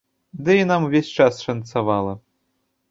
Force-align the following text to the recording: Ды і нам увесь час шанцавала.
Ды 0.47 0.55
і 0.61 0.63
нам 0.71 0.87
увесь 0.87 1.13
час 1.19 1.45
шанцавала. 1.51 2.13